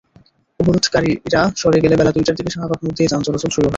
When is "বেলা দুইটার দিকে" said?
1.97-2.51